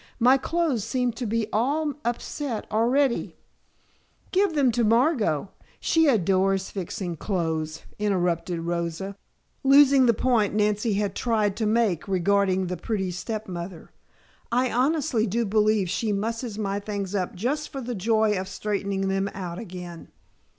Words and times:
My 0.19 0.35
clothes 0.35 0.83
seem 0.83 1.11
to 1.11 1.27
be 1.27 1.45
all 1.53 1.93
upset 2.03 2.65
already" 2.71 3.35
"Give 4.31 4.55
them 4.55 4.71
to 4.71 4.83
Margot, 4.83 5.51
she 5.79 6.07
adores 6.07 6.71
fixing 6.71 7.15
clothes," 7.17 7.83
interrupted 7.99 8.61
Rosa, 8.61 9.15
losing 9.63 10.07
the 10.07 10.15
point 10.15 10.55
Nancy 10.55 10.93
had 10.95 11.13
tried 11.13 11.55
to 11.57 11.67
make 11.67 12.07
regarding 12.07 12.65
the 12.65 12.77
pretty 12.77 13.11
step 13.11 13.47
mother. 13.47 13.91
"I 14.51 14.71
honestly 14.71 15.27
do 15.27 15.45
believe 15.45 15.87
she 15.87 16.11
musses 16.11 16.57
my 16.57 16.79
things 16.79 17.13
up 17.13 17.35
just 17.35 17.69
for 17.69 17.79
the 17.79 17.93
joy 17.93 18.31
of 18.39 18.47
straightening 18.47 19.07
them 19.07 19.29
out 19.35 19.59
again." 19.59 20.07